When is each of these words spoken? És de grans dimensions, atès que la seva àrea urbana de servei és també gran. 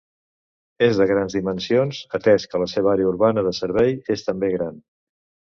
És 0.85 1.01
de 1.01 1.05
grans 1.11 1.35
dimensions, 1.37 2.01
atès 2.19 2.49
que 2.53 2.63
la 2.63 2.69
seva 2.73 2.91
àrea 2.97 3.13
urbana 3.13 3.47
de 3.49 3.55
servei 3.61 3.95
és 4.17 4.29
també 4.31 4.55
gran. 4.59 4.85